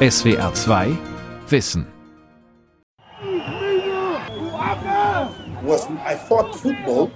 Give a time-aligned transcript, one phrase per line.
[0.00, 0.96] SWR 2
[1.48, 1.84] Wissen.
[5.64, 7.10] was I thought football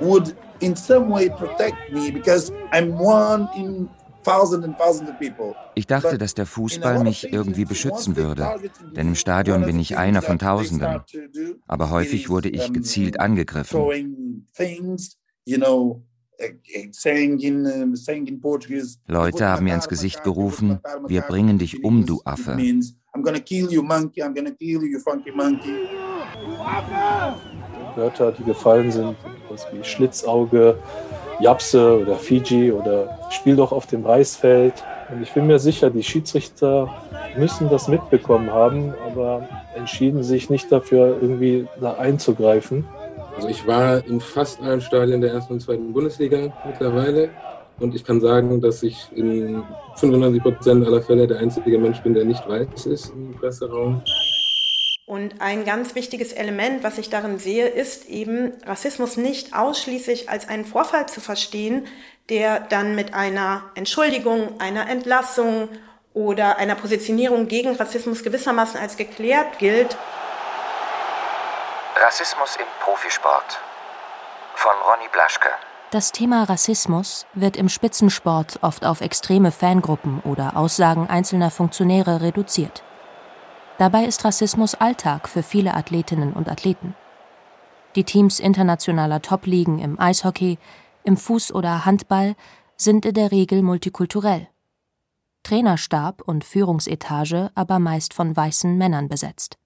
[0.00, 3.88] would in some way protect me because I'm one in
[4.22, 5.56] thousands and thousands of people.
[5.74, 8.46] Ich dachte, dass der Fußball mich irgendwie beschützen würde,
[8.94, 11.00] denn im Stadion bin ich einer von Tausenden.
[11.66, 14.46] Aber häufig wurde ich gezielt angegriffen.
[19.06, 22.56] Leute haben mir ins Gesicht gerufen, wir bringen dich um, du Affe.
[27.94, 29.16] Wörter, die gefallen sind,
[29.50, 30.78] was wie Schlitzauge,
[31.40, 34.82] Japse oder Fiji oder Spiel doch auf dem Reisfeld.
[35.10, 36.88] Und ich bin mir sicher, die Schiedsrichter
[37.36, 42.86] müssen das mitbekommen haben, aber entschieden sich nicht dafür, irgendwie da einzugreifen.
[43.34, 47.30] Also ich war in fast allen Stadien der ersten und zweiten Bundesliga mittlerweile.
[47.80, 49.64] Und ich kann sagen, dass ich in
[49.96, 54.02] 95 Prozent aller Fälle der einzige Mensch bin, der nicht weiß ist im Presseraum.
[55.04, 60.48] Und ein ganz wichtiges Element, was ich darin sehe, ist eben Rassismus nicht ausschließlich als
[60.48, 61.86] einen Vorfall zu verstehen,
[62.28, 65.68] der dann mit einer Entschuldigung, einer Entlassung
[66.14, 69.96] oder einer Positionierung gegen Rassismus gewissermaßen als geklärt gilt.
[72.04, 73.60] Rassismus im Profisport
[74.56, 75.50] von Ronny Blaschke.
[75.92, 82.82] Das Thema Rassismus wird im Spitzensport oft auf extreme Fangruppen oder Aussagen einzelner Funktionäre reduziert.
[83.78, 86.96] Dabei ist Rassismus Alltag für viele Athletinnen und Athleten.
[87.94, 90.58] Die Teams internationaler Top-Ligen im Eishockey,
[91.04, 92.34] im Fuß- oder Handball
[92.76, 94.48] sind in der Regel multikulturell.
[95.44, 99.61] Trainerstab und Führungsetage aber meist von weißen Männern besetzt.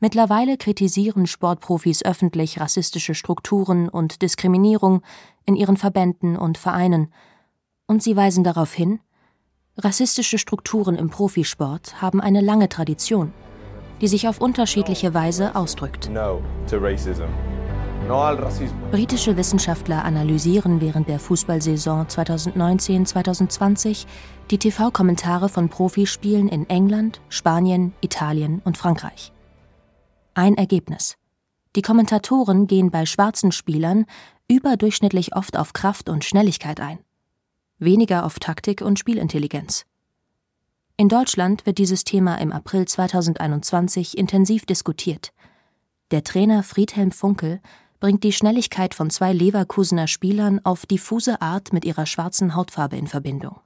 [0.00, 5.02] Mittlerweile kritisieren Sportprofis öffentlich rassistische Strukturen und Diskriminierung
[5.44, 7.12] in ihren Verbänden und Vereinen,
[7.88, 8.98] und sie weisen darauf hin,
[9.78, 13.34] Rassistische Strukturen im Profisport haben eine lange Tradition,
[14.00, 16.08] die sich auf unterschiedliche Weise ausdrückt.
[18.90, 24.06] Britische Wissenschaftler analysieren während der Fußballsaison 2019-2020
[24.50, 29.30] die TV-Kommentare von Profispielen in England, Spanien, Italien und Frankreich.
[30.38, 31.16] Ein Ergebnis.
[31.76, 34.04] Die Kommentatoren gehen bei schwarzen Spielern
[34.48, 36.98] überdurchschnittlich oft auf Kraft und Schnelligkeit ein
[37.78, 39.86] weniger auf Taktik und Spielintelligenz.
[40.98, 45.32] In Deutschland wird dieses Thema im April 2021 intensiv diskutiert.
[46.10, 47.62] Der Trainer Friedhelm Funkel
[47.98, 53.06] bringt die Schnelligkeit von zwei Leverkusener Spielern auf diffuse Art mit ihrer schwarzen Hautfarbe in
[53.06, 53.58] Verbindung.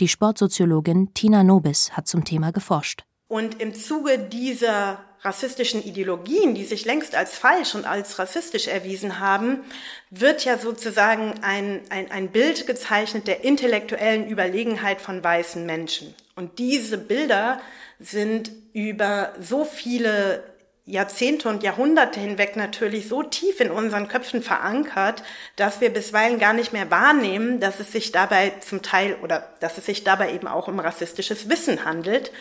[0.00, 3.04] Die Sportsoziologin Tina Nobis hat zum Thema geforscht.
[3.26, 9.18] Und im Zuge dieser rassistischen Ideologien, die sich längst als falsch und als rassistisch erwiesen
[9.18, 9.64] haben,
[10.10, 16.14] wird ja sozusagen ein, ein, ein Bild gezeichnet der intellektuellen Überlegenheit von weißen Menschen.
[16.36, 17.60] Und diese Bilder
[17.98, 20.44] sind über so viele
[20.88, 25.22] Jahrzehnte und Jahrhunderte hinweg natürlich so tief in unseren Köpfen verankert,
[25.56, 29.76] dass wir bisweilen gar nicht mehr wahrnehmen, dass es sich dabei zum Teil oder dass
[29.76, 32.32] es sich dabei eben auch um rassistisches Wissen handelt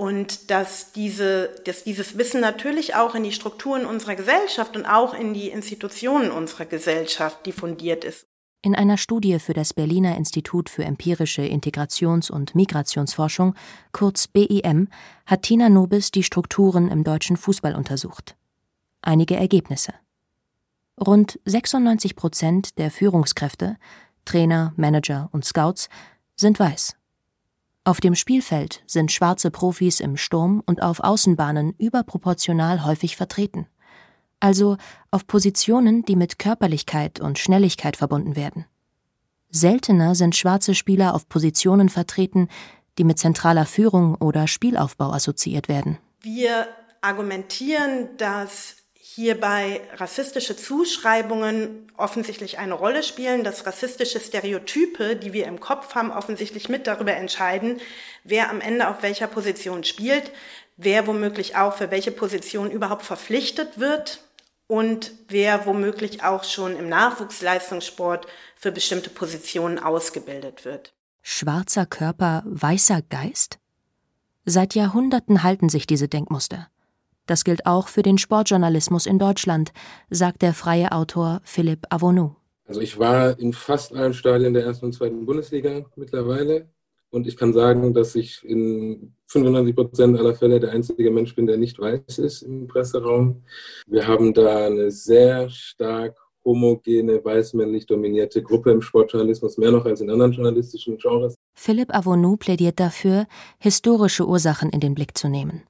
[0.00, 5.12] und dass, diese, dass dieses Wissen natürlich auch in die Strukturen unserer Gesellschaft und auch
[5.12, 8.26] in die Institutionen unserer Gesellschaft diffundiert ist.
[8.62, 13.54] In einer Studie für das Berliner Institut für empirische Integrations- und Migrationsforschung,
[13.92, 14.88] kurz BIM,
[15.26, 18.36] hat Tina Nobis die Strukturen im deutschen Fußball untersucht.
[19.02, 19.92] Einige Ergebnisse.
[20.98, 23.76] Rund 96 Prozent der Führungskräfte,
[24.24, 25.90] Trainer, Manager und Scouts
[26.36, 26.96] sind weiß.
[27.82, 33.66] Auf dem Spielfeld sind schwarze Profis im Sturm und auf Außenbahnen überproportional häufig vertreten.
[34.38, 34.76] Also
[35.10, 38.66] auf Positionen, die mit Körperlichkeit und Schnelligkeit verbunden werden.
[39.50, 42.48] Seltener sind schwarze Spieler auf Positionen vertreten,
[42.98, 45.98] die mit zentraler Führung oder Spielaufbau assoziiert werden.
[46.20, 46.68] Wir
[47.00, 48.76] argumentieren, dass
[49.14, 56.12] hierbei rassistische Zuschreibungen offensichtlich eine Rolle spielen, dass rassistische Stereotype, die wir im Kopf haben,
[56.12, 57.80] offensichtlich mit darüber entscheiden,
[58.22, 60.30] wer am Ende auf welcher Position spielt,
[60.76, 64.22] wer womöglich auch für welche Position überhaupt verpflichtet wird
[64.68, 70.92] und wer womöglich auch schon im Nachwuchsleistungssport für bestimmte Positionen ausgebildet wird.
[71.22, 73.58] Schwarzer Körper, weißer Geist?
[74.44, 76.68] Seit Jahrhunderten halten sich diese Denkmuster.
[77.30, 79.72] Das gilt auch für den Sportjournalismus in Deutschland,
[80.10, 82.34] sagt der freie Autor Philipp Avonou.
[82.66, 86.68] Also ich war in fast allen Stadien der ersten und zweiten Bundesliga mittlerweile.
[87.10, 91.46] Und ich kann sagen, dass ich in 95 Prozent aller Fälle der einzige Mensch bin,
[91.46, 93.44] der nicht weiß ist im Presseraum.
[93.86, 100.00] Wir haben da eine sehr stark homogene, weißmännlich dominierte Gruppe im Sportjournalismus, mehr noch als
[100.00, 101.36] in anderen journalistischen Genres.
[101.54, 103.28] Philipp Avonou plädiert dafür,
[103.60, 105.62] historische Ursachen in den Blick zu nehmen.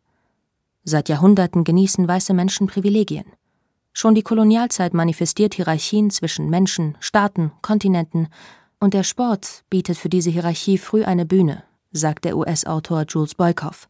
[0.83, 3.27] Seit Jahrhunderten genießen weiße Menschen Privilegien.
[3.93, 8.29] Schon die Kolonialzeit manifestiert Hierarchien zwischen Menschen, Staaten, Kontinenten,
[8.79, 13.89] und der Sport bietet für diese Hierarchie früh eine Bühne, sagt der US-Autor Jules Boykoff,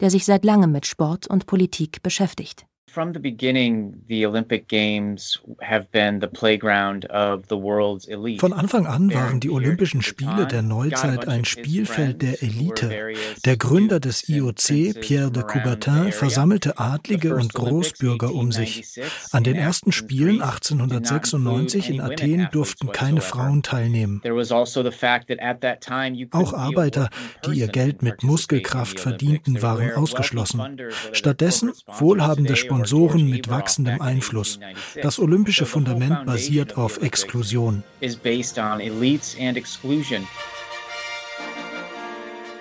[0.00, 2.64] der sich seit langem mit Sport und Politik beschäftigt.
[2.94, 8.40] From the beginning, the Olympic Games have been the playground of the world's elite.
[8.40, 13.12] Von Anfang an waren die Olympischen Spiele der Neuzeit ein Spielfeld der Elite.
[13.44, 18.84] Der Gründer des IOC, Pierre de Coubertin, versammelte Adlige und Großbürger um sich.
[19.32, 24.22] An den ersten Spielen 1896 in Athen durften keine Frauen teilnehmen.
[24.22, 24.54] Also
[26.30, 27.10] Auch Arbeiter,
[27.44, 30.78] die ihr Geld mit Muskelkraft verdienten, waren ausgeschlossen.
[31.10, 34.60] Stattdessen wohlhabende Sponsoren Sponsoren mit wachsendem Einfluss.
[35.00, 37.82] Das olympische Fundament basiert auf Exklusion.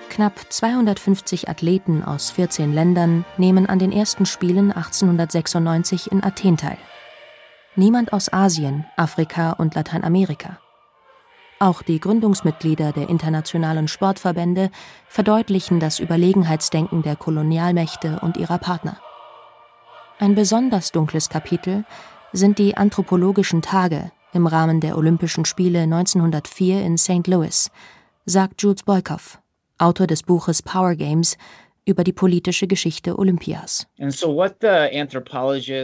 [0.09, 6.77] Knapp 250 Athleten aus 14 Ländern nehmen an den ersten Spielen 1896 in Athen teil.
[7.75, 10.57] Niemand aus Asien, Afrika und Lateinamerika.
[11.59, 14.69] Auch die Gründungsmitglieder der internationalen Sportverbände
[15.09, 19.01] verdeutlichen das Überlegenheitsdenken der Kolonialmächte und ihrer Partner.
[20.19, 21.85] Ein besonders dunkles Kapitel
[22.31, 27.27] sind die anthropologischen Tage im Rahmen der Olympischen Spiele 1904 in St.
[27.27, 27.71] Louis,
[28.25, 29.39] sagt Jules Boykoff,
[29.77, 31.37] Autor des Buches Power Games
[31.85, 33.87] über die politische Geschichte Olympias.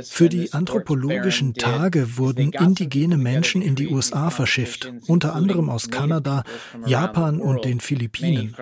[0.03, 6.43] Für die anthropologischen Tage wurden indigene Menschen in die USA verschifft, unter anderem aus Kanada,
[6.85, 8.55] Japan und den Philippinen.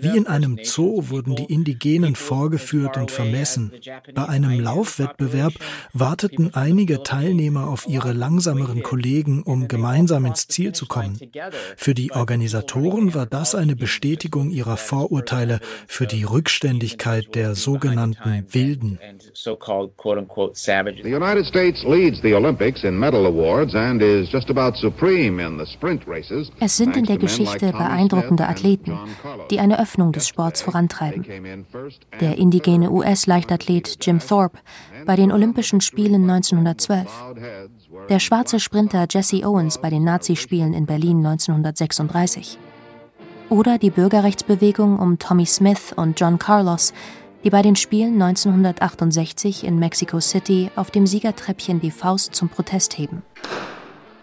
[0.00, 3.72] Wie in einem Zoo wurden die Indigenen vorgeführt und vermessen.
[4.14, 5.54] Bei einem Laufwettbewerb
[5.92, 11.18] warteten einige Teilnehmer auf ihre langsameren Kollegen, um gemeinsam ins Ziel zu kommen.
[11.76, 18.44] Für die Organisatoren war das eine Bestätigung ihrer Vorurteile für die Rückstände Notwendigkeit der sogenannten
[18.50, 18.98] Wilden.
[19.34, 25.58] The United States leads the Olympics in medal awards and is just about supreme in
[25.58, 26.50] the sprint races.
[26.60, 28.98] Es sind in der Geschichte beeindruckende Athleten,
[29.50, 31.24] die eine Öffnung des Sports vorantreiben.
[32.20, 34.58] Der indigene US-Leichtathlet Jim Thorpe
[35.06, 37.08] bei den Olympischen Spielen 1912.
[38.08, 42.58] Der schwarze Sprinter Jesse Owens bei den Nazispielen in Berlin 1936
[43.48, 46.92] oder die Bürgerrechtsbewegung um Tommy Smith und John Carlos,
[47.44, 52.96] die bei den Spielen 1968 in Mexico City auf dem Siegertreppchen die Faust zum Protest
[52.98, 53.22] heben.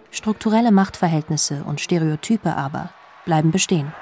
[0.09, 2.89] Strukturelle Machtverhältnisse und Stereotype aber
[3.25, 3.93] bleiben bestehen.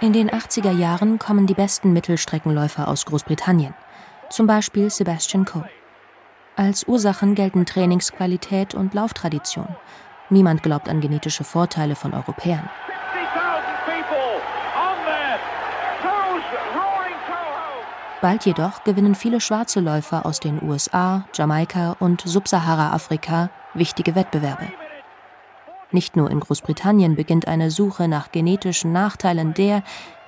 [0.00, 3.74] In den 80er Jahren kommen die besten Mittelstreckenläufer aus Großbritannien,
[4.30, 5.64] zum Beispiel Sebastian Coe.
[6.54, 9.68] Als Ursachen gelten Trainingsqualität und Lauftradition.
[10.28, 12.68] Niemand glaubt an genetische Vorteile von Europäern.
[18.20, 24.68] Bald jedoch gewinnen viele schwarze Läufer aus den USA, Jamaika und Subsahara-Afrika wichtige Wettbewerbe.
[25.90, 29.82] Nicht nur in Großbritannien beginnt eine Suche nach genetischen Nachteilen der,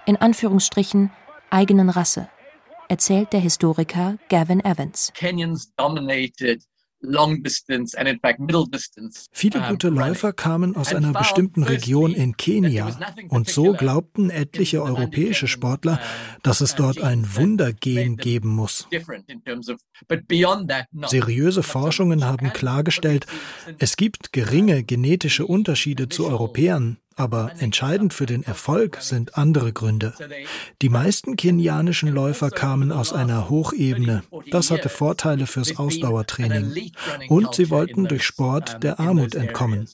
[0.06, 1.12] in Anführungsstrichen,
[1.50, 2.28] eigenen Rasse
[2.88, 5.12] erzählt der Historiker Gavin Evans.
[9.32, 12.96] Viele gute Läufer kamen aus einer bestimmten Region in Kenia.
[13.28, 16.00] und so glaubten etliche europäische Sportler,
[16.42, 18.88] dass es dort ein Wundergen geben muss.
[21.06, 23.26] Seriöse Forschungen haben klargestellt,
[23.78, 30.14] es gibt geringe genetische Unterschiede zu Europäern, aber entscheidend für den Erfolg sind andere Gründe.
[30.82, 34.22] Die meisten kenianischen Läufer kamen aus einer Hochebene.
[34.50, 36.92] Das hatte Vorteile fürs Ausdauertraining.
[37.28, 39.88] Und sie wollten durch Sport der Armut entkommen.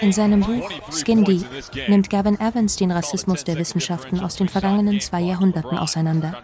[0.00, 1.44] In seinem Buch Skin Deep
[1.88, 6.40] nimmt Gavin Evans den Rassismus der Wissenschaften aus den vergangenen zwei Jahrhunderten auseinander.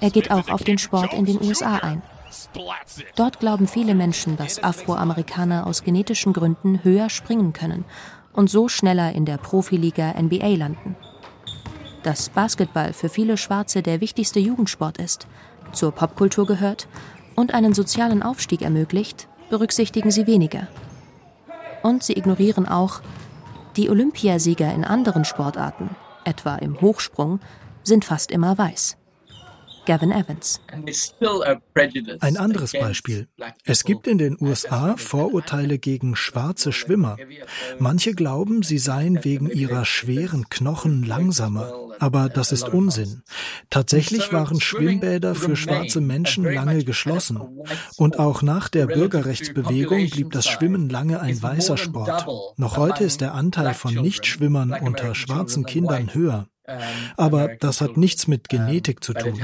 [0.00, 2.02] Er geht auch auf den Sport in den USA ein.
[3.16, 7.84] Dort glauben viele Menschen, dass Afroamerikaner aus genetischen Gründen höher springen können
[8.32, 10.96] und so schneller in der Profiliga NBA landen.
[12.02, 15.26] Dass Basketball für viele Schwarze der wichtigste Jugendsport ist,
[15.72, 16.88] zur Popkultur gehört
[17.34, 20.68] und einen sozialen Aufstieg ermöglicht, berücksichtigen sie weniger.
[21.82, 23.00] Und sie ignorieren auch,
[23.76, 25.90] die Olympiasieger in anderen Sportarten,
[26.24, 27.40] etwa im Hochsprung,
[27.84, 28.97] sind fast immer weiß.
[29.88, 30.60] Gavin Evans.
[32.20, 33.26] Ein anderes Beispiel.
[33.64, 37.16] Es gibt in den USA Vorurteile gegen schwarze Schwimmer.
[37.78, 41.72] Manche glauben, sie seien wegen ihrer schweren Knochen langsamer.
[42.00, 43.22] Aber das ist Unsinn.
[43.70, 47.40] Tatsächlich waren Schwimmbäder für schwarze Menschen lange geschlossen.
[47.96, 52.26] Und auch nach der Bürgerrechtsbewegung blieb das Schwimmen lange ein weißer Sport.
[52.58, 56.46] Noch heute ist der Anteil von Nichtschwimmern unter schwarzen Kindern höher.
[57.16, 59.34] Aber das hat nichts mit Genetik zu tun.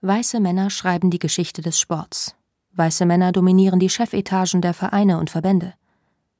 [0.00, 2.36] Weiße Männer schreiben die Geschichte des Sports.
[2.72, 5.74] Weiße Männer dominieren die Chefetagen der Vereine und Verbände.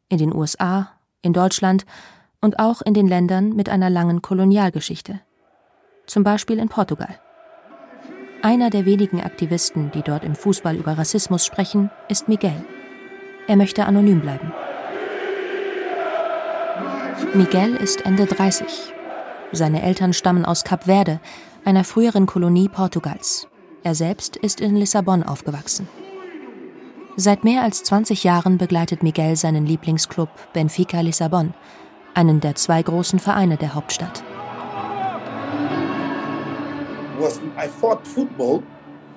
[0.09, 0.91] In den USA,
[1.23, 1.87] in Deutschland
[2.41, 5.21] und auch in den Ländern mit einer langen Kolonialgeschichte.
[6.07, 7.19] Zum Beispiel in Portugal.
[8.43, 12.65] Einer der wenigen Aktivisten, die dort im Fußball über Rassismus sprechen, ist Miguel.
[13.47, 14.53] Er möchte anonym bleiben.
[17.35, 18.95] Miguel ist Ende 30.
[19.51, 21.19] Seine Eltern stammen aus Kap Verde,
[21.65, 23.49] einer früheren Kolonie Portugals.
[23.83, 25.89] Er selbst ist in Lissabon aufgewachsen.
[27.17, 31.55] Seit mehr als 20 Jahren begleitet Miguel seinen Lieblingsclub Benfica Lissabon,
[32.15, 34.23] einen der zwei großen Vereine der Hauptstadt.
[37.57, 38.63] I thought football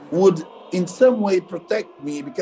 [0.10, 0.44] would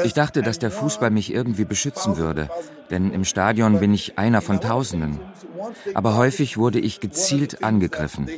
[0.04, 2.50] ich dachte, dass der Fußball mich irgendwie beschützen würde,
[2.90, 5.20] denn im Stadion bin ich einer von Tausenden.
[5.94, 8.30] Aber häufig wurde ich gezielt angegriffen.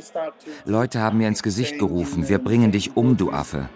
[0.64, 3.68] Leute haben mir ins Gesicht gerufen, wir bringen dich um, du Affe.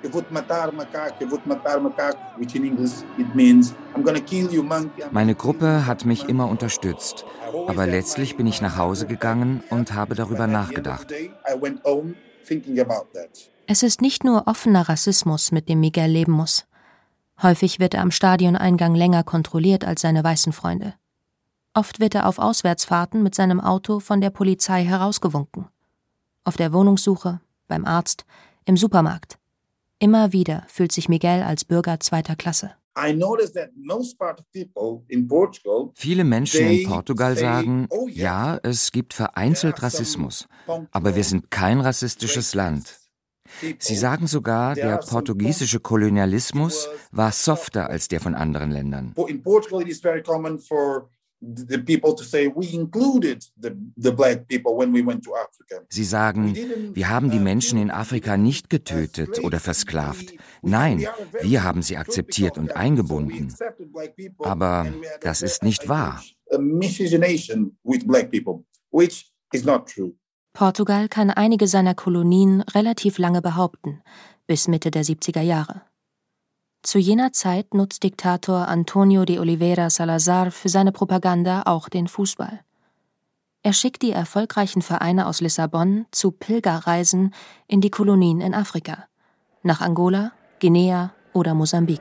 [5.10, 7.24] Meine Gruppe hat mich immer unterstützt,
[7.66, 11.12] aber letztlich bin ich nach Hause gegangen und habe darüber nachgedacht.
[13.66, 16.66] Es ist nicht nur offener Rassismus, mit dem Miguel leben muss.
[17.40, 20.94] Häufig wird er am Stadioneingang länger kontrolliert als seine weißen Freunde.
[21.74, 25.68] Oft wird er auf Auswärtsfahrten mit seinem Auto von der Polizei herausgewunken.
[26.44, 28.26] Auf der Wohnungssuche, beim Arzt,
[28.64, 29.38] im Supermarkt.
[29.98, 32.72] Immer wieder fühlt sich Miguel als Bürger zweiter Klasse.
[35.94, 40.46] Viele Menschen in Portugal sagen, oh, ja, es gibt vereinzelt Rassismus,
[40.90, 43.01] aber wir sind kein rassistisches Land.
[43.78, 49.14] Sie sagen sogar, der portugiesische Kolonialismus war softer als der von anderen Ländern.
[55.88, 56.56] Sie sagen,
[56.94, 60.34] wir haben die Menschen in Afrika nicht getötet oder versklavt.
[60.62, 61.06] Nein,
[61.40, 63.52] wir haben sie akzeptiert und eingebunden.
[64.38, 64.86] Aber
[65.20, 66.22] das ist nicht wahr.
[70.52, 74.02] Portugal kann einige seiner Kolonien relativ lange behaupten,
[74.46, 75.82] bis Mitte der 70er Jahre.
[76.82, 82.60] Zu jener Zeit nutzt Diktator Antonio de Oliveira Salazar für seine Propaganda auch den Fußball.
[83.62, 87.32] Er schickt die erfolgreichen Vereine aus Lissabon zu Pilgerreisen
[87.68, 89.06] in die Kolonien in Afrika,
[89.62, 92.00] nach Angola, Guinea oder Mosambik.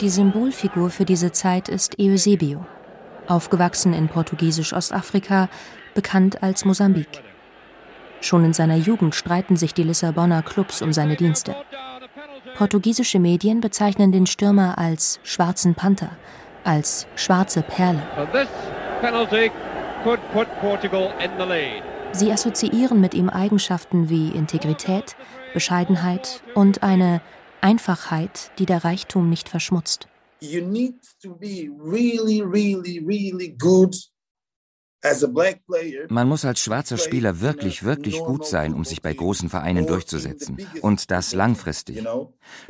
[0.00, 2.66] Die Symbolfigur für diese Zeit ist Eusebio,
[3.28, 5.48] aufgewachsen in portugiesisch-Ostafrika,
[5.94, 7.22] bekannt als Mosambik.
[8.20, 11.56] Schon in seiner Jugend streiten sich die Lissabonner Clubs um seine Dienste.
[12.56, 16.10] Portugiesische Medien bezeichnen den Stürmer als schwarzen Panther,
[16.64, 18.02] als schwarze Perle.
[22.12, 25.16] Sie assoziieren mit ihm Eigenschaften wie Integrität,
[25.54, 27.20] Bescheidenheit und eine
[27.60, 30.08] Einfachheit, die der Reichtum nicht verschmutzt
[30.42, 33.94] you need to be really, really, really good
[36.08, 40.64] man muss als schwarzer Spieler wirklich, wirklich gut sein, um sich bei großen Vereinen durchzusetzen.
[40.80, 42.06] Und das langfristig.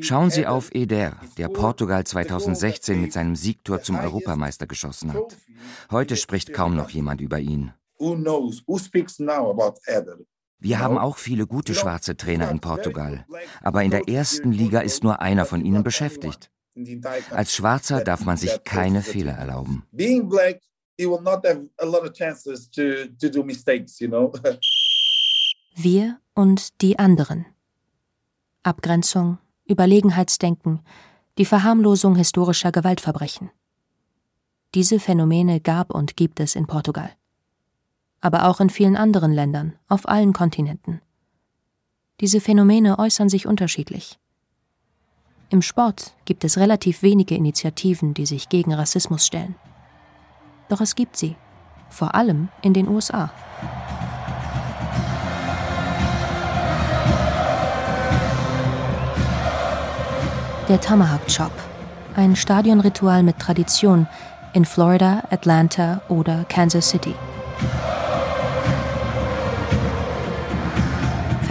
[0.00, 5.36] Schauen Sie auf Eder, der Portugal 2016 mit seinem Siegtor zum Europameister geschossen hat.
[5.90, 7.72] Heute spricht kaum noch jemand über ihn.
[10.58, 13.26] Wir haben auch viele gute schwarze Trainer in Portugal.
[13.60, 16.50] Aber in der ersten Liga ist nur einer von ihnen beschäftigt.
[17.30, 19.84] Als Schwarzer darf man sich keine Fehler erlauben.
[25.74, 27.46] Wir und die anderen.
[28.62, 29.38] Abgrenzung,
[29.68, 30.80] Überlegenheitsdenken,
[31.38, 33.50] die Verharmlosung historischer Gewaltverbrechen.
[34.74, 37.10] Diese Phänomene gab und gibt es in Portugal.
[38.20, 41.00] Aber auch in vielen anderen Ländern, auf allen Kontinenten.
[42.20, 44.18] Diese Phänomene äußern sich unterschiedlich.
[45.52, 49.54] Im Sport gibt es relativ wenige Initiativen, die sich gegen Rassismus stellen.
[50.70, 51.36] Doch es gibt sie,
[51.90, 53.30] vor allem in den USA.
[60.70, 61.52] Der Tomahawk Chop,
[62.16, 64.06] ein Stadionritual mit Tradition
[64.54, 67.14] in Florida, Atlanta oder Kansas City.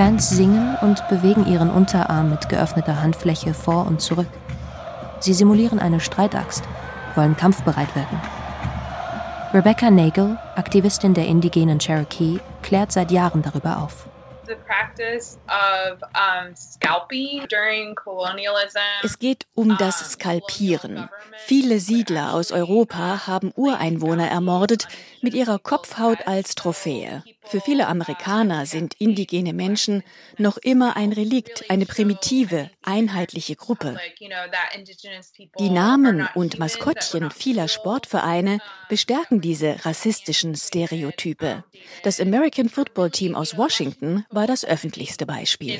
[0.01, 4.29] Fans singen und bewegen ihren Unterarm mit geöffneter Handfläche vor und zurück.
[5.19, 6.63] Sie simulieren eine Streitaxt,
[7.13, 8.19] wollen kampfbereit wirken.
[9.53, 14.07] Rebecca Nagel, Aktivistin der indigenen Cherokee, klärt seit Jahren darüber auf.
[19.03, 21.09] Es geht um das Skalpieren.
[21.45, 24.87] Viele Siedler aus Europa haben Ureinwohner ermordet
[25.21, 27.23] mit ihrer Kopfhaut als Trophäe.
[27.43, 30.03] Für viele Amerikaner sind indigene Menschen
[30.37, 33.97] noch immer ein Relikt, eine primitive, einheitliche Gruppe.
[35.59, 38.59] Die Namen und Maskottchen vieler Sportvereine
[38.89, 41.63] bestärken diese rassistischen Stereotype.
[42.03, 45.79] Das American Football Team aus Washington war das öffentlichste Beispiel.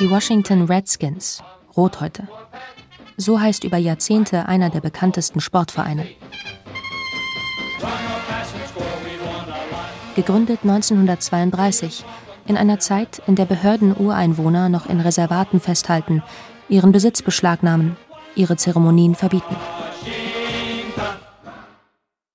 [0.00, 1.42] Die Washington Redskins,
[1.76, 2.28] Rothäute.
[3.18, 6.08] So heißt über Jahrzehnte einer der bekanntesten Sportvereine.
[10.16, 12.04] Gegründet 1932,
[12.46, 16.22] in einer Zeit, in der Behörden Ureinwohner noch in Reservaten festhalten,
[16.68, 17.96] ihren Besitz beschlagnahmen,
[18.34, 19.56] ihre Zeremonien verbieten.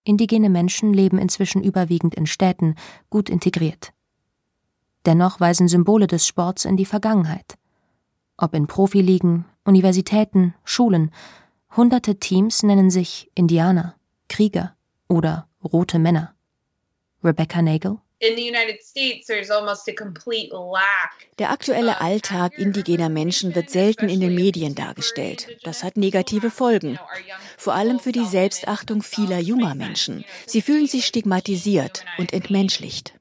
[0.04, 2.76] Indigene Menschen leben inzwischen überwiegend in Städten,
[3.10, 3.92] gut integriert.
[5.06, 7.58] Dennoch weisen Symbole des Sports in die Vergangenheit.
[8.38, 11.12] Ob in Profiligen, Universitäten, Schulen,
[11.76, 13.96] hunderte Teams nennen sich Indianer,
[14.30, 14.76] Krieger
[15.10, 16.34] oder Rote Männer.
[17.24, 17.98] Rebecca Nagel
[21.40, 25.48] der aktuelle Alltag indigener Menschen wird selten in den Medien dargestellt.
[25.64, 26.98] Das hat negative Folgen.
[27.58, 30.26] Vor allem für die Selbstachtung vieler junger Menschen.
[30.48, 33.14] Sie fühlen sich stigmatisiert und entmenschlicht.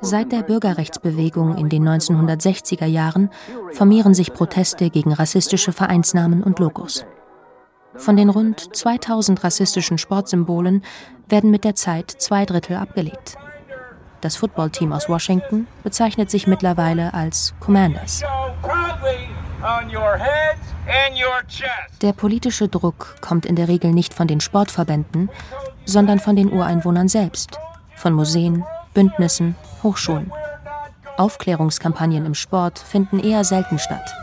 [0.00, 3.30] Seit der Bürgerrechtsbewegung in den 1960er Jahren
[3.72, 7.04] formieren sich Proteste gegen rassistische Vereinsnamen und Logos.
[7.96, 10.82] Von den rund 2000 rassistischen Sportsymbolen
[11.28, 13.36] werden mit der Zeit zwei Drittel abgelegt.
[14.20, 18.22] Das Footballteam aus Washington bezeichnet sich mittlerweile als Commanders.
[22.00, 25.28] Der politische Druck kommt in der Regel nicht von den Sportverbänden,
[25.84, 27.58] sondern von den Ureinwohnern selbst,
[27.96, 28.64] von Museen,
[28.94, 30.32] Bündnissen, Hochschulen.
[31.16, 34.14] Aufklärungskampagnen im Sport finden eher selten statt.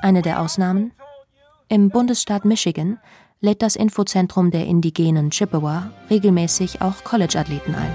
[0.00, 0.92] Eine der Ausnahmen
[1.72, 2.98] im Bundesstaat Michigan
[3.40, 7.90] lädt das Infozentrum der indigenen Chippewa regelmäßig auch College-Athleten ein.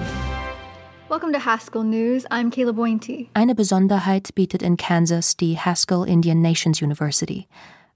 [1.10, 2.26] Welcome to Haskell News.
[2.32, 3.30] I'm Caleb Bointy.
[3.36, 7.48] Eine Besonderheit bietet in Kansas die Haskell Indian Nations University,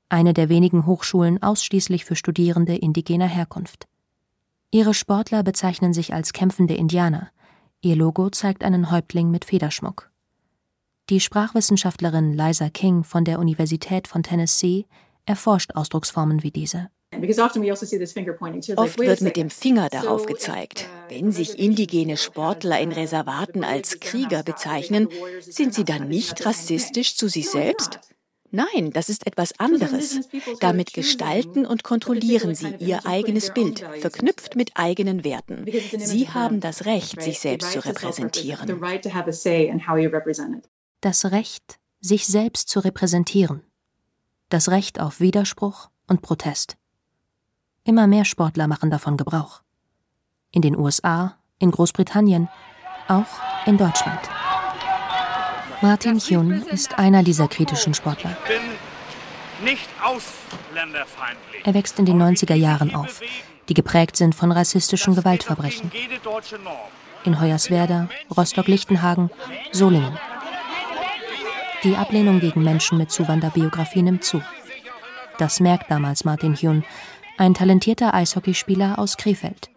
[0.08, 3.88] eine der wenigen Hochschulen ausschließlich für Studierende indigener Herkunft.
[4.70, 7.32] Ihre Sportler bezeichnen sich als kämpfende Indianer.
[7.82, 10.12] Ihr Logo zeigt einen Häuptling mit Federschmuck.
[11.10, 14.86] Die Sprachwissenschaftlerin Liza King von der Universität von Tennessee
[15.26, 16.90] erforscht Ausdrucksformen wie diese.
[17.14, 20.88] Also Oft wird mit dem Finger darauf gezeigt.
[20.88, 25.10] Uh, Wenn sich indigene Sportler in Reservaten als Krieger bezeichnen,
[25.42, 28.00] sind sie dann nicht rassistisch zu sich selbst?
[28.50, 30.22] Nein, das ist etwas anderes.
[30.60, 35.66] Damit gestalten und kontrollieren sie ihr eigenes Bild, verknüpft mit eigenen Werten.
[35.98, 38.82] Sie haben das Recht, sich selbst zu repräsentieren.
[41.02, 43.64] Das Recht, sich selbst zu repräsentieren
[44.52, 46.78] das Recht auf Widerspruch und Protest.
[47.84, 49.62] Immer mehr Sportler machen davon Gebrauch.
[50.52, 52.50] In den USA, in Großbritannien,
[53.08, 53.26] auch
[53.66, 54.20] in Deutschland.
[55.82, 58.38] Martin Hyun ist einer dieser kritischen Sportler.
[61.64, 63.22] Er wächst in den 90er Jahren auf,
[63.70, 65.92] die geprägt sind von rassistischen Gewaltverbrechen.
[67.24, 69.30] In Hoyerswerda, Rostock-Lichtenhagen,
[69.72, 70.18] Solingen.
[71.84, 74.39] Die Ablehnung gegen Menschen mit Zuwanderbiografie nimmt zu.
[75.39, 76.84] Das merkt damals Martin Hyun,
[77.39, 79.72] ein talentierter Eishockeyspieler aus Krefeld.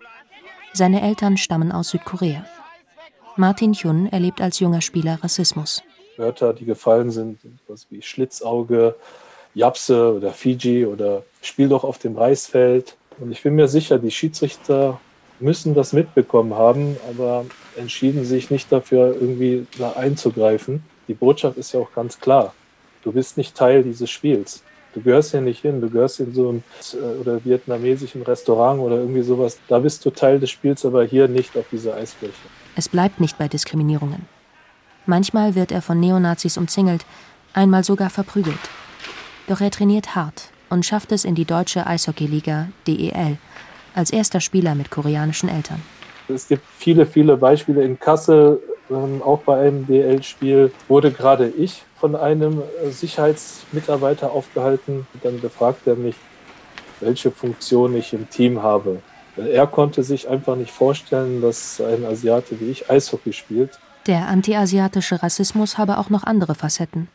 [0.74, 2.44] Seine Eltern stammen aus Südkorea.
[3.36, 5.82] Martin Hyun erlebt als junger Spieler Rassismus.
[6.18, 7.38] Wörter, die gefallen sind,
[7.68, 8.96] was wie Schlitzauge,
[9.54, 12.96] Japse oder Fiji oder Spiel doch auf dem Reisfeld.
[13.18, 15.00] Und ich bin mir sicher, die Schiedsrichter
[15.40, 21.72] müssen das mitbekommen haben, aber entschieden sich nicht dafür, irgendwie da einzugreifen die Botschaft ist
[21.72, 22.54] ja auch ganz klar.
[23.02, 24.62] Du bist nicht Teil dieses Spiels.
[24.94, 25.80] Du gehörst hier nicht hin.
[25.80, 26.62] Du gehörst in so einem
[26.92, 29.58] äh, oder vietnamesischen Restaurant oder irgendwie sowas.
[29.68, 32.34] Da bist du Teil des Spiels, aber hier nicht auf dieser Eisfläche.
[32.76, 34.26] Es bleibt nicht bei Diskriminierungen.
[35.06, 37.04] Manchmal wird er von Neonazis umzingelt,
[37.52, 38.56] einmal sogar verprügelt.
[39.48, 43.36] Doch er trainiert hart und schafft es in die deutsche Eishockeyliga DEL
[43.94, 45.82] als erster Spieler mit koreanischen Eltern.
[46.28, 47.84] Es gibt viele, viele Beispiele.
[47.84, 55.06] In Kassel ähm, auch bei einem DL-Spiel, wurde gerade ich von einem äh, Sicherheitsmitarbeiter aufgehalten.
[55.22, 56.16] Dann befragt er mich,
[57.00, 59.00] welche Funktion ich im Team habe.
[59.36, 63.78] Er konnte sich einfach nicht vorstellen, dass ein Asiate wie ich Eishockey spielt.
[64.06, 67.08] Der antiasiatische Rassismus habe auch noch andere Facetten.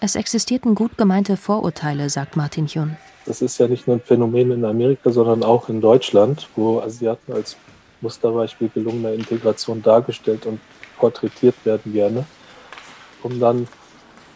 [0.00, 2.96] Es existierten gut gemeinte Vorurteile, sagt Martin Jun.
[3.26, 7.32] Das ist ja nicht nur ein Phänomen in Amerika, sondern auch in Deutschland, wo Asiaten
[7.32, 7.56] als
[8.00, 10.60] Musterbeispiel gelungener Integration dargestellt und
[11.04, 12.24] porträtiert werden gerne,
[13.22, 13.68] um dann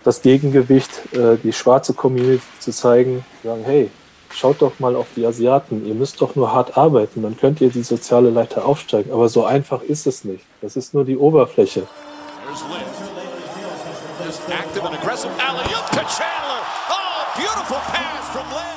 [0.05, 3.91] das Gegengewicht, äh, die schwarze Community zu zeigen, sagen, hey,
[4.31, 7.71] schaut doch mal auf die Asiaten, ihr müsst doch nur hart arbeiten, dann könnt ihr
[7.71, 9.13] die soziale Leiter aufsteigen.
[9.13, 10.45] Aber so einfach ist es nicht.
[10.61, 11.87] Das ist nur die Oberfläche.
[12.47, 12.65] Oh,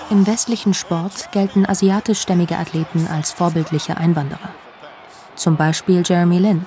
[0.10, 4.50] Im westlichen Sport gelten asiatischstämmige Athleten als vorbildliche Einwanderer.
[5.36, 6.66] Zum Beispiel Jeremy Lin,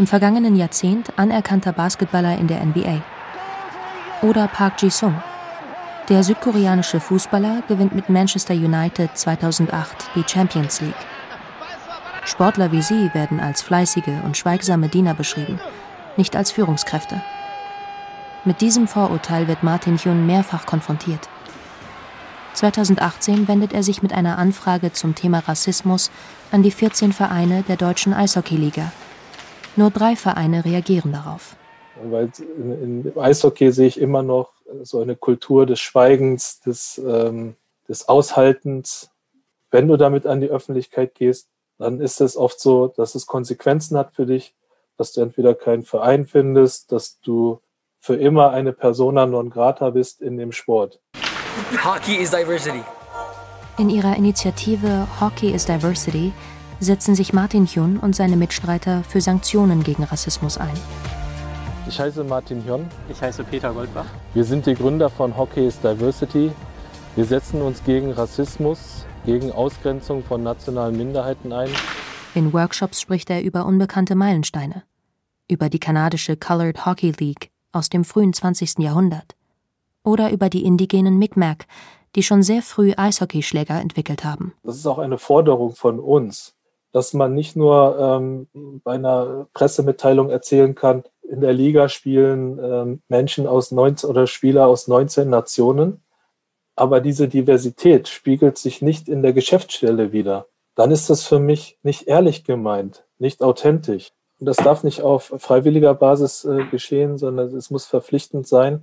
[0.00, 3.02] im vergangenen Jahrzehnt anerkannter Basketballer in der NBA.
[4.22, 5.22] Oder Park Ji-sung,
[6.08, 10.94] der südkoreanische Fußballer gewinnt mit Manchester United 2008 die Champions League.
[12.24, 15.60] Sportler wie sie werden als fleißige und schweigsame Diener beschrieben,
[16.16, 17.20] nicht als Führungskräfte.
[18.46, 21.28] Mit diesem Vorurteil wird Martin Hyun mehrfach konfrontiert.
[22.54, 26.10] 2018 wendet er sich mit einer Anfrage zum Thema Rassismus
[26.50, 28.92] an die 14 Vereine der deutschen Eishockeyliga.
[29.80, 31.56] Nur drei Vereine reagieren darauf.
[32.02, 37.56] Weil im Eishockey sehe ich immer noch so eine Kultur des Schweigens, des, ähm,
[37.88, 39.08] des Aushaltens.
[39.70, 43.96] Wenn du damit an die Öffentlichkeit gehst, dann ist es oft so, dass es Konsequenzen
[43.96, 44.54] hat für dich,
[44.98, 47.62] dass du entweder keinen Verein findest, dass du
[48.00, 51.00] für immer eine Persona non grata bist in dem Sport.
[51.82, 52.84] Hockey is Diversity.
[53.78, 56.34] In ihrer Initiative Hockey is Diversity
[56.80, 60.74] setzen sich Martin Hyun und seine Mitstreiter für Sanktionen gegen Rassismus ein.
[61.86, 62.86] Ich heiße Martin Hyun.
[63.10, 64.06] Ich heiße Peter Goldbach.
[64.34, 66.50] Wir sind die Gründer von Hockey is Diversity.
[67.16, 71.68] Wir setzen uns gegen Rassismus, gegen Ausgrenzung von nationalen Minderheiten ein.
[72.34, 74.84] In Workshops spricht er über unbekannte Meilensteine,
[75.48, 78.78] über die kanadische Colored Hockey League aus dem frühen 20.
[78.78, 79.34] Jahrhundert
[80.02, 81.66] oder über die indigenen Mi'kmaq,
[82.16, 84.54] die schon sehr früh Eishockeyschläger entwickelt haben.
[84.62, 86.54] Das ist auch eine Forderung von uns,
[86.92, 93.02] dass man nicht nur ähm, bei einer Pressemitteilung erzählen kann, in der Liga spielen ähm,
[93.08, 96.02] Menschen aus 19 oder Spieler aus 19 Nationen,
[96.74, 100.46] aber diese Diversität spiegelt sich nicht in der Geschäftsstelle wieder.
[100.74, 104.12] Dann ist das für mich nicht ehrlich gemeint, nicht authentisch.
[104.40, 108.82] Und das darf nicht auf freiwilliger Basis äh, geschehen, sondern es muss verpflichtend sein,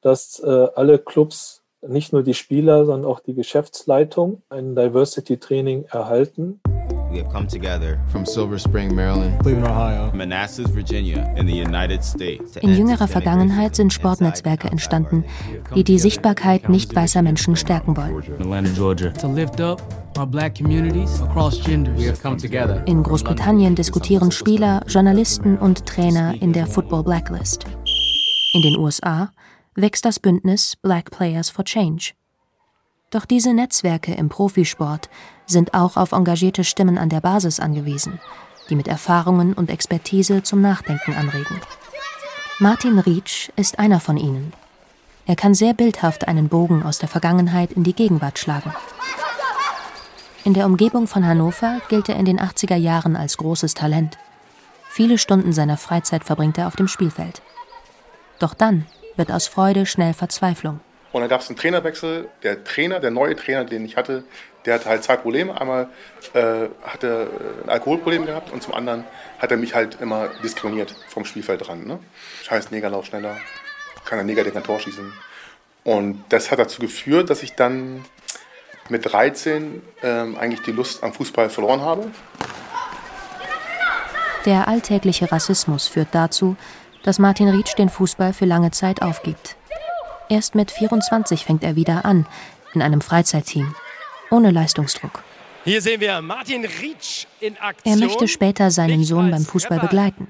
[0.00, 5.84] dass äh, alle Clubs, nicht nur die Spieler, sondern auch die Geschäftsleitung ein Diversity Training
[5.84, 6.60] erhalten.
[7.10, 12.02] We have come together from Silver Spring, Maryland, Cleveland, Ohio, Manassas, Virginia, in the United
[12.04, 12.56] States.
[12.56, 15.24] In jüngerer Vergangenheit sind Sportnetzwerke entstanden,
[15.74, 18.22] die die Sichtbarkeit nicht weißer Menschen stärken wollen.
[22.86, 27.66] In Großbritannien diskutieren Spieler, Journalisten und Trainer in der Football Blacklist.
[28.52, 29.30] In den USA
[29.74, 32.12] wächst das Bündnis Black Players for Change.
[33.16, 35.08] Doch diese Netzwerke im Profisport
[35.46, 38.20] sind auch auf engagierte Stimmen an der Basis angewiesen,
[38.68, 41.58] die mit Erfahrungen und Expertise zum Nachdenken anregen.
[42.58, 44.52] Martin Rietzsch ist einer von ihnen.
[45.24, 48.74] Er kann sehr bildhaft einen Bogen aus der Vergangenheit in die Gegenwart schlagen.
[50.44, 54.18] In der Umgebung von Hannover gilt er in den 80er Jahren als großes Talent.
[54.90, 57.40] Viele Stunden seiner Freizeit verbringt er auf dem Spielfeld.
[58.40, 58.84] Doch dann
[59.16, 60.80] wird aus Freude schnell Verzweiflung.
[61.16, 62.28] Und dann gab es einen Trainerwechsel.
[62.42, 64.22] Der Trainer, der neue Trainer, den ich hatte,
[64.66, 65.58] der hatte halt zwei Probleme.
[65.58, 65.88] Einmal
[66.34, 66.68] äh,
[67.00, 67.28] er
[67.64, 69.02] ein Alkoholproblem gehabt und zum anderen
[69.38, 71.86] hat er mich halt immer diskriminiert vom Spielfeld dran.
[71.86, 72.00] Ne?
[72.42, 73.38] Scheiß Neger lauf schneller,
[74.04, 75.10] kann ein Neger den Tor schießen.
[75.84, 78.04] Und das hat dazu geführt, dass ich dann
[78.90, 82.10] mit 13 ähm, eigentlich die Lust am Fußball verloren habe.
[84.44, 86.58] Der alltägliche Rassismus führt dazu,
[87.04, 89.56] dass Martin Rietsch den Fußball für lange Zeit aufgibt.
[90.28, 92.26] Erst mit 24 fängt er wieder an,
[92.74, 93.74] in einem Freizeitteam,
[94.30, 95.22] ohne Leistungsdruck.
[95.64, 97.92] Hier sehen wir Martin Rietsch in Aktion.
[97.92, 100.28] Er möchte später seinen Sohn beim Fußball begleiten.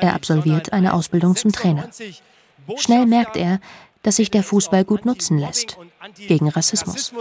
[0.00, 1.88] Er absolviert eine Ausbildung zum Trainer.
[2.76, 3.60] Schnell merkt er,
[4.04, 5.76] dass sich der Fußball gut nutzen lässt
[6.16, 7.12] gegen Rassismus.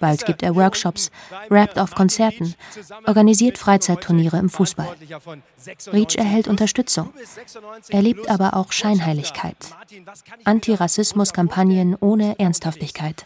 [0.00, 1.10] Bald gibt er Workshops,
[1.50, 2.54] rappt auf Konzerten,
[3.06, 4.94] organisiert Freizeitturniere im Fußball.
[5.92, 7.12] Reach erhält Unterstützung.
[7.88, 9.56] Er lebt aber auch Scheinheiligkeit.
[10.44, 13.24] Antirassismus-Kampagnen ohne Ernsthaftigkeit.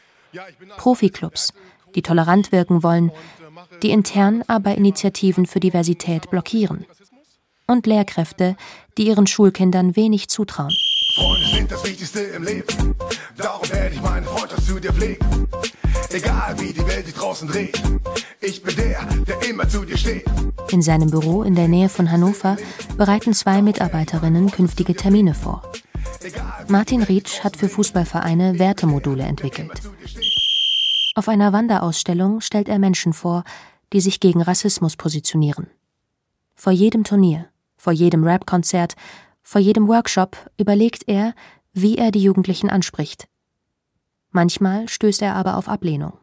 [0.77, 1.55] Profiklubs,
[1.95, 3.11] die tolerant wirken wollen,
[3.83, 6.85] die intern aber Initiativen für Diversität blockieren.
[7.66, 8.57] Und Lehrkräfte,
[8.96, 10.74] die ihren Schulkindern wenig zutrauen.
[11.16, 12.94] Freunde sind das Wichtigste im Leben.
[13.37, 15.48] Darum werde ich meine Freundschaft zu dir pflegen.
[16.11, 17.81] Egal wie die Welt sich draußen dreht.
[18.40, 20.24] Ich bin der, der immer zu dir steht.
[20.70, 22.57] In seinem Büro in der Nähe von Hannover
[22.96, 25.62] bereiten zwei Mitarbeiterinnen künftige Termine vor.
[26.68, 29.72] Martin Rietsch hat für Fußballvereine Wertemodule entwickelt.
[31.14, 33.44] Auf einer Wanderausstellung stellt er Menschen vor,
[33.92, 35.68] die sich gegen Rassismus positionieren.
[36.55, 38.95] Vor jedem Turnier, vor jedem Rap-Konzert,
[39.43, 41.35] vor jedem Workshop überlegt er,
[41.73, 43.29] wie er die Jugendlichen anspricht.
[44.31, 46.15] Manchmal stößt er aber auf Ablehnung,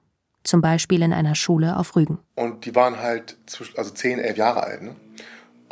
[0.43, 2.19] zum Beispiel in einer Schule auf Rügen.
[2.35, 3.37] Und die waren halt
[3.75, 4.81] also 10, 11 Jahre alt.
[4.81, 4.95] Ne?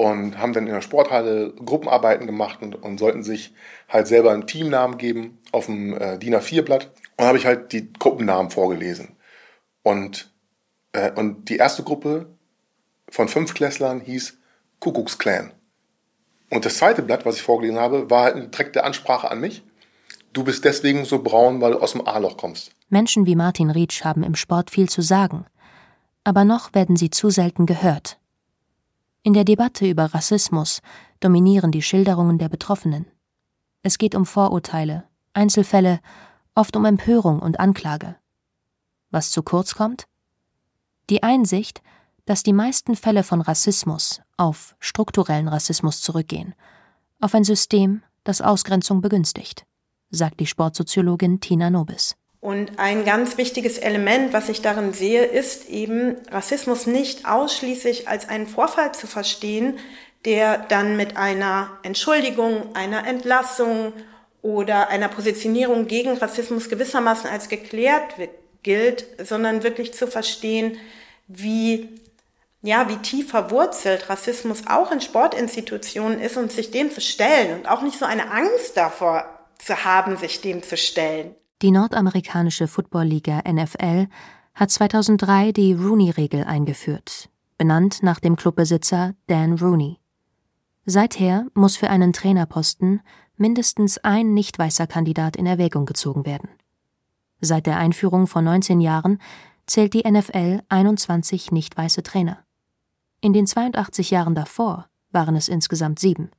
[0.02, 3.54] und haben dann in der Sporthalle Gruppenarbeiten gemacht und, und sollten sich
[3.88, 6.90] halt selber einen Teamnamen geben auf dem äh, DIN A4-Blatt.
[7.18, 9.16] Und habe ich halt die Gruppennamen vorgelesen.
[9.84, 10.34] Und,
[10.94, 12.26] äh, und die erste Gruppe
[13.10, 14.40] von fünf Klässlern hieß
[14.80, 15.54] Kuckucksklan.
[16.52, 19.64] Und das zweite Blatt, was ich vorgelesen habe, war halt eine direkte Ansprache an mich.
[20.34, 22.72] Du bist deswegen so braun, weil du aus dem A-Loch kommst.
[22.90, 25.46] Menschen wie Martin Rietsch haben im Sport viel zu sagen.
[26.26, 28.20] Aber noch werden sie zu selten gehört.
[29.24, 30.82] In der Debatte über Rassismus
[31.22, 33.06] dominieren die Schilderungen der Betroffenen.
[33.82, 36.02] Es geht um Vorurteile, Einzelfälle,
[36.54, 38.16] oft um Empörung und Anklage.
[39.10, 40.06] Was zu kurz kommt?
[41.10, 41.82] Die Einsicht,
[42.26, 46.56] dass die meisten Fälle von Rassismus auf strukturellen Rassismus zurückgehen,
[47.20, 49.66] auf ein System, das Ausgrenzung begünstigt,
[50.10, 52.16] sagt die Sportsoziologin Tina Nobis.
[52.40, 58.28] Und ein ganz wichtiges Element, was ich darin sehe, ist eben Rassismus nicht ausschließlich als
[58.28, 59.78] einen Vorfall zu verstehen,
[60.26, 63.94] der dann mit einer Entschuldigung, einer Entlassung
[64.42, 68.16] oder einer Positionierung gegen Rassismus gewissermaßen als geklärt
[68.64, 70.78] gilt, sondern wirklich zu verstehen,
[71.28, 71.90] wie
[72.62, 77.68] ja, wie tief verwurzelt Rassismus auch in Sportinstitutionen ist und sich dem zu stellen und
[77.68, 79.26] auch nicht so eine Angst davor
[79.58, 81.36] zu haben, sich dem zu stellen.
[81.62, 84.08] Die nordamerikanische Footballliga NFL
[84.54, 90.00] hat 2003 die Rooney-Regel eingeführt, benannt nach dem Clubbesitzer Dan Rooney.
[90.86, 93.02] Seither muss für einen Trainerposten
[93.38, 96.50] mindestens ein nicht weißer Kandidat in Erwägung gezogen werden.
[97.40, 99.20] Seit der Einführung vor 19 Jahren
[99.66, 102.44] zählt die NFL 21 nicht weiße Trainer.
[103.24, 106.32] In den 82 Jahren davor waren es insgesamt sieben.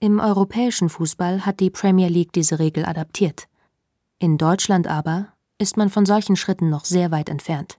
[0.00, 3.46] Im europäischen Fußball hat die Premier League diese Regel adaptiert.
[4.18, 7.78] In Deutschland aber ist man von solchen Schritten noch sehr weit entfernt.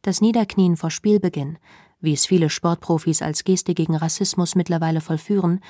[0.00, 1.58] Das Niederknien vor Spielbeginn,
[2.00, 5.60] wie es viele Sportprofis als Geste gegen Rassismus mittlerweile vollführen,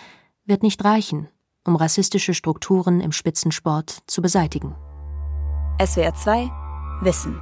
[0.45, 1.29] wird nicht reichen,
[1.67, 4.77] um rassistische Strukturen im Spitzensport zu beseitigen.
[5.85, 6.51] SWR 2
[7.03, 7.41] Wissen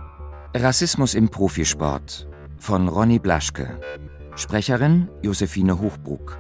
[0.55, 2.30] Rassismus im Profisport
[2.61, 3.81] von Ronny Blaschke.
[4.37, 6.39] Sprecherin Josephine Hochbruck.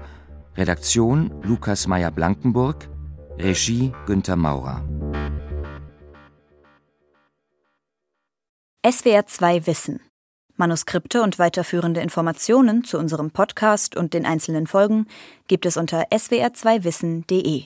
[0.56, 2.88] Redaktion Lukas Meyer-Blankenburg.
[3.38, 4.84] Regie Günther Maurer.
[8.88, 10.00] SWR 2 Wissen.
[10.56, 15.06] Manuskripte und weiterführende Informationen zu unserem Podcast und den einzelnen Folgen
[15.48, 17.64] gibt es unter swr2wissen.de.